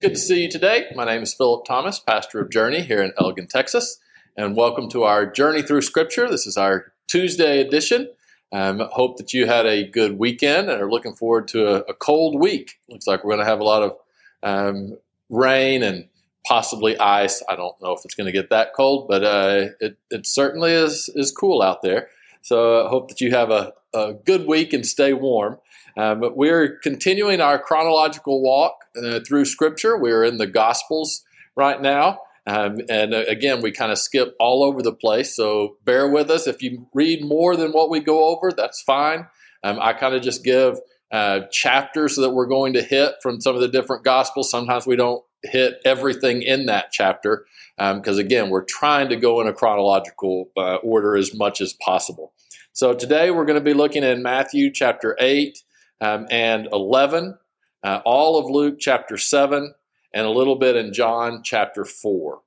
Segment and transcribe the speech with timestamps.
[0.00, 0.86] Good to see you today.
[0.94, 3.98] My name is Philip Thomas, pastor of Journey here in Elgin, Texas,
[4.36, 6.30] and welcome to our Journey Through Scripture.
[6.30, 8.08] This is our Tuesday edition.
[8.52, 11.94] Um, hope that you had a good weekend and are looking forward to a, a
[11.94, 12.78] cold week.
[12.88, 13.96] Looks like we're going to have a lot of
[14.44, 14.98] um,
[15.30, 16.06] rain and
[16.46, 17.42] possibly ice.
[17.48, 20.74] I don't know if it's going to get that cold, but uh, it, it certainly
[20.74, 22.06] is, is cool out there.
[22.42, 25.58] So I hope that you have a, a good week and stay warm.
[25.96, 29.96] Um, but we're continuing our chronological walk uh, through Scripture.
[29.96, 31.24] We're in the Gospels
[31.56, 32.20] right now.
[32.46, 35.34] Um, and uh, again, we kind of skip all over the place.
[35.34, 36.46] So bear with us.
[36.46, 39.26] If you read more than what we go over, that's fine.
[39.62, 40.78] Um, I kind of just give
[41.10, 44.50] uh, chapters that we're going to hit from some of the different Gospels.
[44.50, 47.46] Sometimes we don't hit everything in that chapter
[47.76, 51.72] because, um, again, we're trying to go in a chronological uh, order as much as
[51.74, 52.32] possible.
[52.72, 55.58] So today we're going to be looking in Matthew chapter 8
[56.00, 57.36] um, and 11,
[57.82, 59.74] uh, all of Luke chapter 7,
[60.14, 62.40] and a little bit in John chapter 4.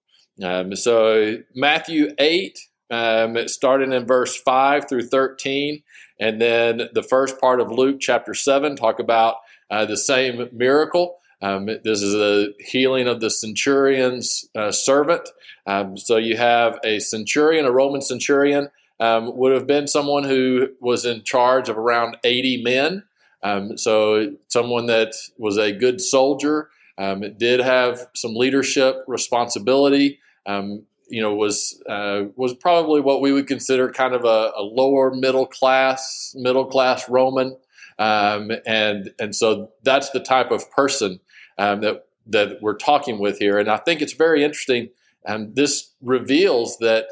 [0.43, 2.57] Um, so, Matthew 8,
[2.89, 5.83] um, starting in verse 5 through 13,
[6.19, 9.35] and then the first part of Luke chapter 7, talk about
[9.69, 11.17] uh, the same miracle.
[11.41, 15.27] Um, this is a healing of the centurion's uh, servant.
[15.65, 20.69] Um, so you have a centurion, a Roman centurion, um, would have been someone who
[20.79, 23.03] was in charge of around 80 men.
[23.43, 26.69] Um, so, someone that was a good soldier,
[26.99, 30.19] um, did have some leadership responsibility.
[30.45, 34.61] Um, you know, was uh, was probably what we would consider kind of a, a
[34.61, 37.57] lower middle class, middle class Roman,
[37.97, 41.19] um, and and so that's the type of person
[41.61, 43.57] um, that that we're talking with here.
[43.57, 44.89] And I think it's very interesting.
[45.25, 47.05] Um, this reveals that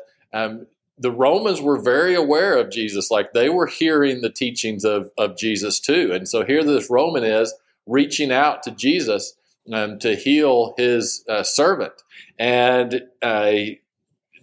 [1.00, 5.38] the Romans were very aware of Jesus, like they were hearing the teachings of, of
[5.38, 6.12] Jesus too.
[6.14, 7.54] And so here this Roman is
[7.88, 9.36] reaching out to Jesus
[9.72, 11.94] um, to heal his uh, servant.
[12.38, 13.52] And uh,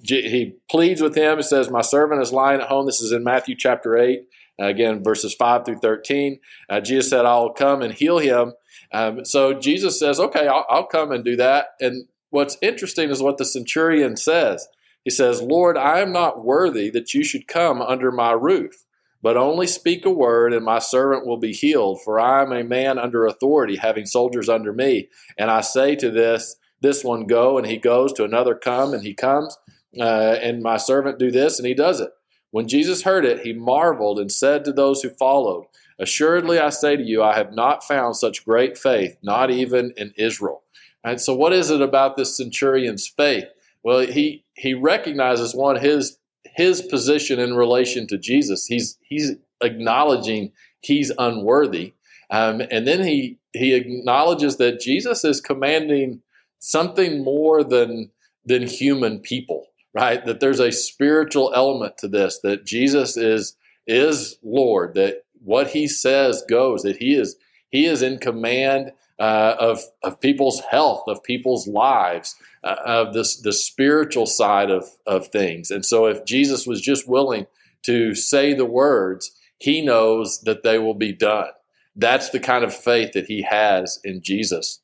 [0.03, 1.37] he pleads with him.
[1.37, 2.87] He says, My servant is lying at home.
[2.87, 4.21] This is in Matthew chapter 8,
[4.61, 6.39] uh, again, verses 5 through 13.
[6.71, 8.55] Uh, Jesus said, I'll come and heal him.
[8.93, 11.67] Um, so Jesus says, Okay, I'll, I'll come and do that.
[11.81, 14.67] And what's interesting is what the centurion says.
[15.05, 18.85] He says, Lord, I am not worthy that you should come under my roof,
[19.23, 22.01] but only speak a word, and my servant will be healed.
[22.03, 25.09] For I am a man under authority, having soldiers under me.
[25.39, 29.03] And I say to this, this one, go, and he goes, to another, come, and
[29.05, 29.57] he comes.
[29.99, 32.11] Uh, and my servant do this, and he does it.
[32.51, 35.67] When Jesus heard it, he marveled and said to those who followed,
[35.99, 40.13] Assuredly, I say to you, I have not found such great faith, not even in
[40.17, 40.63] Israel.
[41.03, 43.47] And so, what is it about this centurion's faith?
[43.83, 46.19] Well, he he recognizes one his
[46.57, 48.67] his position in relation to Jesus.
[48.67, 51.95] He's he's acknowledging he's unworthy,
[52.31, 56.21] um, and then he he acknowledges that Jesus is commanding
[56.59, 58.11] something more than
[58.45, 59.69] than human people.
[59.95, 60.27] Right?
[60.27, 62.41] That there's a spiritual element to this.
[62.43, 64.95] That Jesus is is Lord.
[64.95, 66.83] That what He says goes.
[66.83, 67.37] That He is
[67.71, 73.41] He is in command uh, of, of people's health, of people's lives, uh, of this
[73.41, 75.71] the spiritual side of, of things.
[75.71, 77.47] And so, if Jesus was just willing
[77.85, 81.49] to say the words, he knows that they will be done.
[81.95, 84.81] That's the kind of faith that he has in Jesus.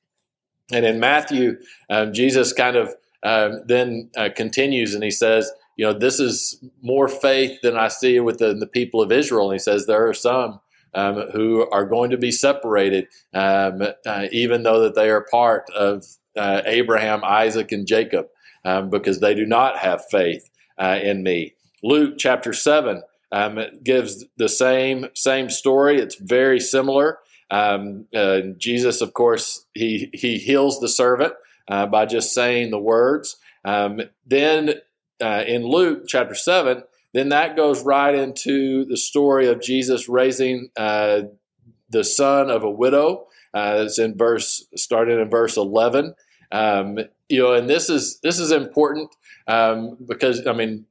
[0.73, 1.59] And in Matthew,
[1.91, 6.63] um, Jesus kind of um, then uh, continues and he says, you know, this is
[6.81, 9.51] more faith than I see within the people of Israel.
[9.51, 10.61] And he says, there are some
[10.95, 15.65] um, who are going to be separated, um, uh, even though that they are part
[15.71, 16.05] of
[16.37, 18.27] uh, Abraham, Isaac, and Jacob,
[18.65, 20.49] um, because they do not have faith
[20.79, 21.55] uh, in me.
[21.83, 25.99] Luke chapter seven um, gives the same same story.
[25.99, 27.19] It's very similar.
[27.51, 28.07] Um,
[28.57, 31.33] Jesus, of course, he he heals the servant
[31.67, 33.37] uh, by just saying the words.
[33.65, 34.75] Um, then
[35.23, 40.71] uh, in Luke chapter seven then that goes right into the story of Jesus raising
[40.77, 41.23] uh,
[41.91, 43.27] the son of a widow.
[43.55, 46.15] Uh, it's in verse, starting in verse eleven.
[46.51, 46.99] Um,
[47.29, 49.15] you know, and this is this is important
[49.47, 50.87] um, because I mean,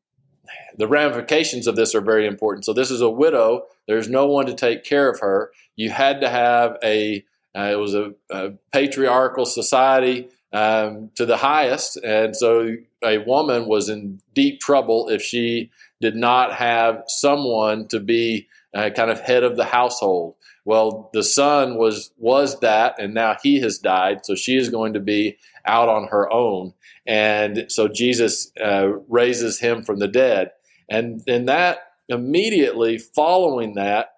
[0.78, 2.66] the ramifications of this are very important.
[2.66, 3.64] So this is a widow.
[3.88, 5.52] There's no one to take care of her.
[5.76, 7.26] You had to have a.
[7.54, 13.68] Uh, it was a, a patriarchal society um, to the highest, and so a woman
[13.68, 15.72] was in deep trouble if she
[16.02, 20.36] did not have someone to be uh, kind of head of the household.
[20.64, 24.94] Well, the son was was that, and now he has died, so she is going
[24.94, 26.74] to be out on her own.
[27.06, 30.52] And so Jesus uh, raises him from the dead,
[30.90, 31.80] and then that
[32.12, 34.14] immediately following that,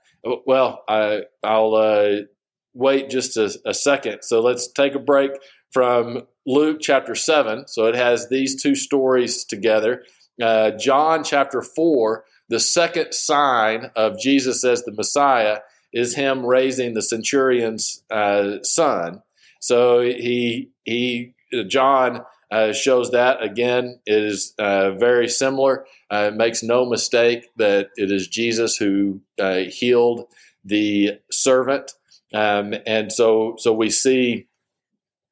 [0.45, 2.21] well, I, will uh,
[2.73, 4.23] wait just a, a second.
[4.23, 5.31] So let's take a break
[5.73, 7.67] from Luke chapter 7.
[7.67, 10.03] So it has these two stories together.
[10.41, 15.59] Uh, John chapter 4, the second sign of Jesus as the Messiah
[15.91, 19.21] is him raising the centurion's uh, son.
[19.59, 21.35] So he he
[21.67, 25.85] John uh, shows that again it is uh, very similar.
[26.11, 30.25] Uh, it makes no mistake that it is Jesus who uh, healed
[30.65, 31.93] the servant,
[32.33, 34.47] um, and so so we see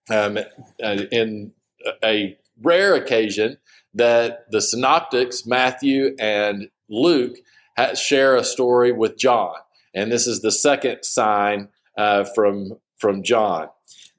[0.09, 0.37] um,
[0.83, 1.51] uh, in
[2.03, 3.57] a rare occasion
[3.93, 7.37] that the synoptics Matthew and Luke
[7.95, 9.55] share a story with John,
[9.93, 13.69] and this is the second sign uh, from from John.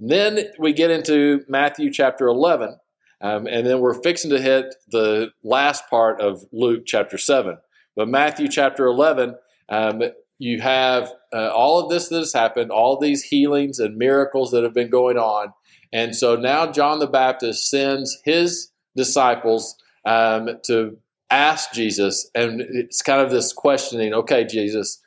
[0.01, 2.77] And then we get into Matthew chapter eleven,
[3.23, 7.57] um, and then we're fixing to hit the last part of Luke chapter 7.
[7.95, 9.37] But Matthew chapter 11,
[9.69, 10.03] um,
[10.39, 14.65] you have uh, all of this that has happened, all these healings and miracles that
[14.65, 15.53] have been going on.
[15.93, 20.97] And so now John the Baptist sends his disciples um, to
[21.31, 25.01] ask Jesus, and it's kind of this questioning okay, Jesus,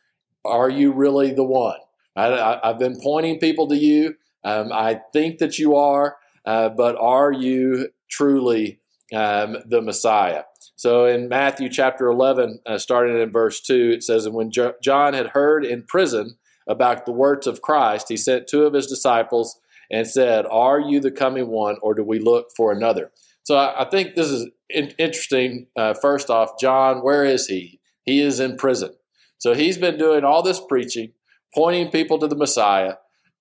[0.44, 1.78] are you really the one?
[2.16, 4.16] I, have been pointing people to you.
[4.44, 8.80] Um, I think that you are, uh, but are you truly
[9.14, 10.44] um, the Messiah.
[10.76, 14.74] So in Matthew chapter 11, uh, starting in verse 2, it says, And when jo-
[14.82, 16.38] John had heard in prison
[16.68, 19.60] about the words of Christ, he sent two of his disciples
[19.92, 23.12] and said, Are you the coming one, or do we look for another?
[23.44, 25.68] So I, think this is in- interesting.
[25.76, 27.80] Uh, first off, John, where is he?
[28.04, 28.94] He is in prison.
[29.38, 31.14] So he's been doing all this preaching,
[31.54, 32.96] pointing people to the Messiah.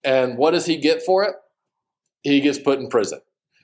[0.04, 1.34] And what does he get for it?
[2.22, 3.20] He gets put in prison.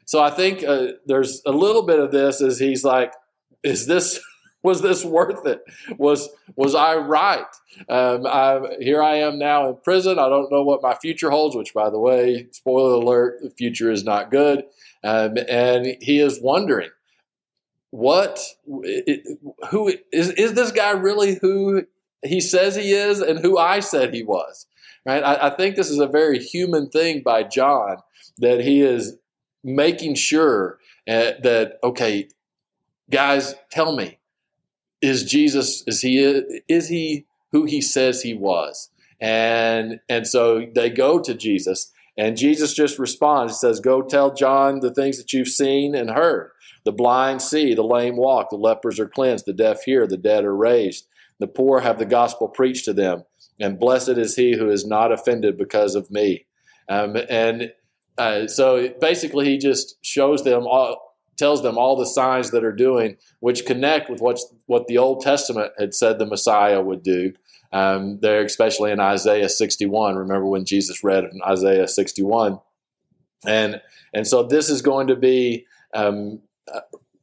[0.07, 3.13] So I think uh, there's a little bit of this as he's like,
[3.63, 4.21] is this
[4.63, 5.63] was this worth it?
[5.97, 7.47] Was was I right?
[7.89, 10.19] Um, I, here I am now in prison.
[10.19, 11.57] I don't know what my future holds.
[11.57, 14.65] Which, by the way, spoiler alert: the future is not good.
[15.03, 16.91] Um, and he is wondering,
[17.91, 21.87] what, who is is this guy really who
[22.25, 24.67] he says he is, and who I said he was?
[25.07, 25.23] Right?
[25.23, 27.97] I, I think this is a very human thing by John
[28.39, 29.17] that he is
[29.65, 30.79] making sure
[31.09, 32.29] uh, that okay,
[33.11, 34.20] guys, tell me,
[35.01, 36.19] is Jesus is he
[36.69, 38.91] is he who he says he was?
[39.21, 43.53] And and so they go to Jesus, and Jesus just responds.
[43.53, 46.51] He says, "Go tell John the things that you've seen and heard.
[46.85, 50.45] The blind see, the lame walk, the lepers are cleansed, the deaf hear, the dead
[50.45, 51.07] are raised,
[51.39, 53.25] the poor have the gospel preached to them."
[53.61, 56.47] And blessed is he who is not offended because of me.
[56.89, 57.73] Um, and
[58.17, 61.10] uh, so basically, he just shows them all,
[61.41, 65.23] tells them all the signs that are doing, which connect with what's what the Old
[65.23, 67.33] Testament had said the Messiah would do.
[67.73, 70.17] Um, there, especially in Isaiah 61.
[70.17, 72.61] Remember when Jesus read in Isaiah 61,
[73.47, 73.81] and
[74.13, 76.41] and so this is going to be um,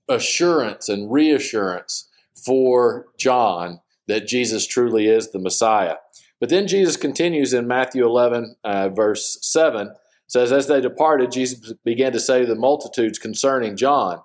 [0.10, 5.96] assurance and reassurance for John that Jesus truly is the Messiah.
[6.40, 9.94] But then Jesus continues in Matthew 11, uh, verse 7
[10.28, 14.22] says, As they departed, Jesus began to say to the multitudes concerning John,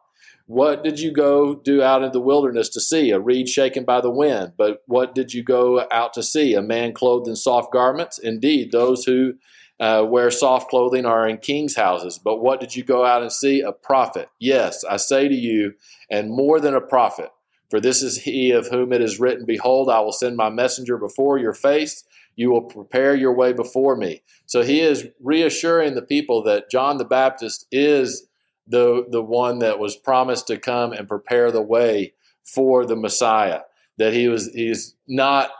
[0.47, 3.11] What did you go do out in the wilderness to see?
[3.11, 4.53] A reed shaken by the wind.
[4.57, 6.55] But what did you go out to see?
[6.55, 8.19] A man clothed in soft garments?
[8.19, 9.35] Indeed, those who
[9.81, 12.19] uh, wear soft clothing are in king's houses.
[12.19, 13.61] But what did you go out and see?
[13.61, 14.29] A prophet.
[14.39, 15.75] Yes, I say to you,
[16.11, 17.31] and more than a prophet.
[17.71, 20.99] For this is he of whom it is written, Behold, I will send my messenger
[20.99, 22.05] before your face
[22.37, 24.23] you will prepare your way before me.
[24.47, 28.27] So he is reassuring the people that John the Baptist is
[28.67, 33.61] the, the one that was promised to come and prepare the way for the Messiah.
[33.99, 35.51] That he was he's not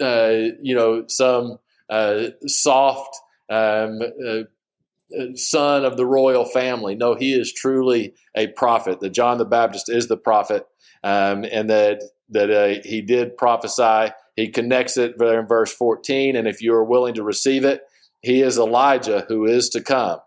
[0.00, 1.58] uh, you know some
[1.90, 3.14] uh, soft
[3.50, 4.42] um, uh,
[5.34, 6.94] son of the royal family.
[6.94, 9.00] No, he is truly a prophet.
[9.00, 10.66] That John the Baptist is the prophet,
[11.04, 16.36] um, and that that uh, he did prophesy he connects it there in verse 14,
[16.36, 17.82] and if you are willing to receive it,
[18.20, 20.20] he is Elijah who is to come.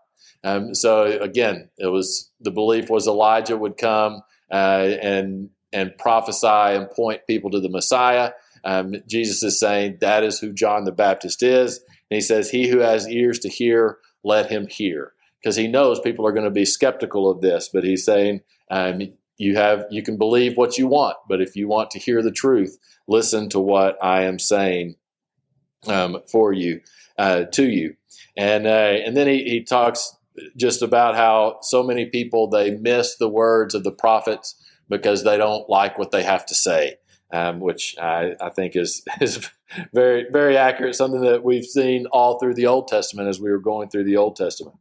[0.44, 6.46] Um, so again, it was the belief was Elijah would come uh, and and prophesy
[6.46, 8.32] and point people to the Messiah.
[8.64, 11.78] Um, Jesus is saying that is who John the Baptist is,
[12.10, 15.98] and he says, "He who has ears to hear, let him hear," because he knows
[16.00, 17.68] people are going to be skeptical of this.
[17.72, 19.00] But he's saying, um,
[19.38, 22.32] "You have you can believe what you want, but if you want to hear the
[22.32, 24.96] truth, listen to what I am saying
[25.86, 26.80] um, for you,
[27.18, 27.96] uh, to you.
[28.36, 30.16] And, uh, and then he, he talks
[30.56, 34.54] just about how so many people, they miss the words of the prophets
[34.88, 36.96] because they don't like what they have to say.
[37.32, 39.50] Um, which I, I, think is is
[39.92, 40.94] very very accurate.
[40.94, 44.16] Something that we've seen all through the Old Testament as we were going through the
[44.16, 44.76] Old Testament.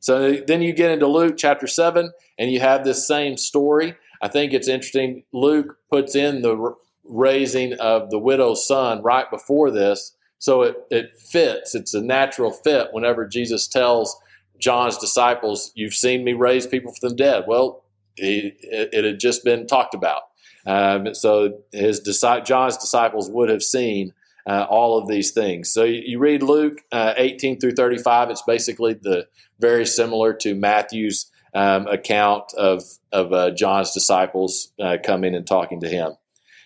[0.00, 3.96] So then you get into Luke chapter 7, and you have this same story.
[4.22, 5.24] I think it's interesting.
[5.32, 6.74] Luke puts in the
[7.04, 10.14] raising of the widow's son right before this.
[10.38, 11.74] So it, it fits.
[11.74, 14.16] It's a natural fit whenever Jesus tells
[14.58, 17.44] John's disciples, You've seen me raise people from the dead.
[17.46, 17.84] Well,
[18.16, 20.22] he, it, it, had just been talked about.
[20.66, 22.00] Um, so his
[22.44, 24.12] John's disciples would have seen
[24.48, 25.70] uh, all of these things.
[25.70, 28.30] So you, you read Luke uh, 18 through 35.
[28.30, 29.28] It's basically the
[29.60, 35.80] very similar to Matthew's um, account of of uh, John's disciples uh, coming and talking
[35.80, 36.12] to him.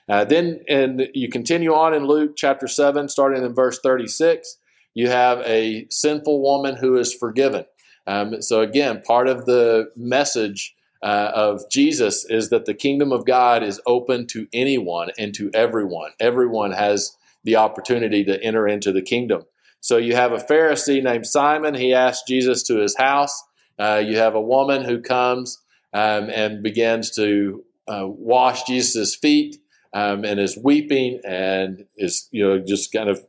[0.09, 4.59] Uh, then, and you continue on in Luke chapter 7, starting in verse 36,
[4.95, 7.65] you have a sinful woman who is forgiven.
[8.07, 13.25] Um, so, again, part of the message uh, of Jesus is that the kingdom of
[13.25, 16.11] God is open to anyone and to everyone.
[16.21, 19.43] Everyone has the opportunity to enter into the kingdom.
[19.81, 21.75] So, you have a Pharisee named Simon.
[21.75, 23.43] He asks Jesus to his house.
[23.79, 25.61] Uh, you have a woman who comes
[25.93, 29.59] um, and begins to uh, wash Jesus' feet
[29.93, 33.25] um, and is weeping and is you know just kind of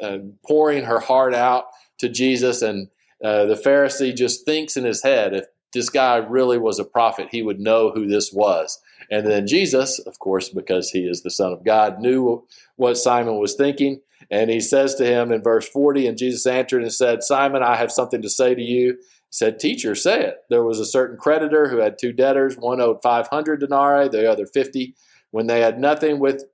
[0.00, 1.66] uh, pouring her heart out
[1.98, 2.62] to Jesus.
[2.62, 2.88] And
[3.22, 5.44] uh, the Pharisee just thinks in his head, if
[5.76, 8.80] this guy really was a prophet, he would know who this was.
[9.10, 12.44] And then Jesus, of course, because he is the Son of God, knew
[12.76, 14.00] what Simon was thinking.
[14.30, 17.76] And he says to him in verse 40, and Jesus answered and said, Simon, I
[17.76, 18.92] have something to say to you.
[18.92, 20.38] He said, Teacher, say it.
[20.50, 22.56] There was a certain creditor who had two debtors.
[22.56, 24.94] One owed 500 denarii, the other 50.
[25.30, 26.44] When they had nothing with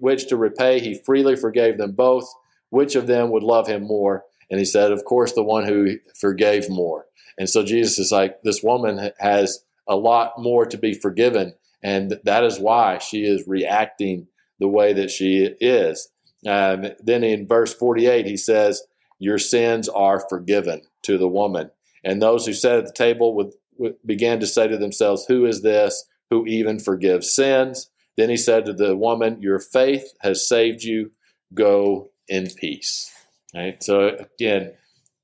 [0.00, 2.30] which to repay, he freely forgave them both.
[2.70, 4.24] Which of them would love him more?
[4.50, 7.06] And he said, Of course, the one who forgave more.
[7.38, 11.54] And so Jesus is like, This woman has a lot more to be forgiven.
[11.82, 16.08] And that is why she is reacting the way that she is.
[16.46, 18.82] Um, then in verse 48, he says,
[19.18, 21.70] Your sins are forgiven to the woman.
[22.04, 25.46] And those who sat at the table would, would began to say to themselves, Who
[25.46, 27.90] is this who even forgives sins?
[28.16, 31.12] Then he said to the woman, Your faith has saved you.
[31.54, 33.10] Go in peace.
[33.54, 33.82] Right?
[33.82, 34.72] So again,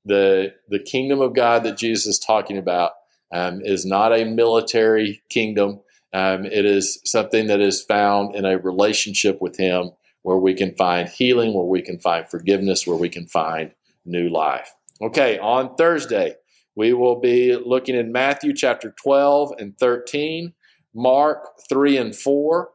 [0.09, 2.91] the the kingdom of God that Jesus is talking about
[3.31, 5.79] um, is not a military kingdom.
[6.13, 9.91] Um, it is something that is found in a relationship with Him,
[10.23, 13.71] where we can find healing, where we can find forgiveness, where we can find
[14.05, 14.73] new life.
[15.01, 16.35] Okay, on Thursday
[16.75, 20.53] we will be looking in Matthew chapter 12 and 13,
[20.95, 22.69] Mark 3 and 4,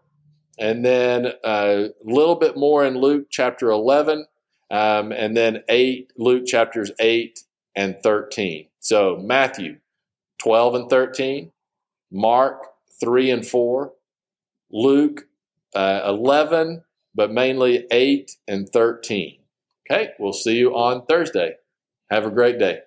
[0.58, 4.26] and then a little bit more in Luke chapter 11,
[4.74, 7.38] um, and then 8, Luke chapters 8
[7.76, 8.66] and 13.
[8.80, 9.76] So Matthew
[10.42, 11.52] 12 and 13,
[12.10, 12.66] Mark
[13.00, 13.92] 3 and 4,
[14.72, 15.28] Luke
[15.76, 16.82] uh, 11,
[17.14, 19.38] but mainly 8 and 13.
[19.88, 21.54] Okay, we'll see you on Thursday.
[22.10, 22.80] Have a great day.